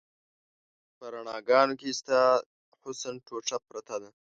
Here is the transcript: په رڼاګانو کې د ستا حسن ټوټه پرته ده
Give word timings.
په 0.97 1.05
رڼاګانو 1.13 1.73
کې 1.79 1.89
د 1.91 1.97
ستا 1.99 2.21
حسن 2.81 3.15
ټوټه 3.25 3.57
پرته 3.67 3.95
ده 4.01 4.09